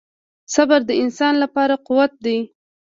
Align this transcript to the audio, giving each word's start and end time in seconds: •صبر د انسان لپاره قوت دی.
•صبر 0.53 0.79
د 0.89 0.91
انسان 1.03 1.33
لپاره 1.43 1.75
قوت 1.87 2.11
دی. 2.25 2.39